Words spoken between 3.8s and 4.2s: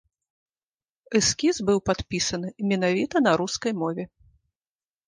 мове.